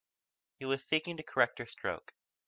[0.57, 2.15] He was seeking to correct her stroke.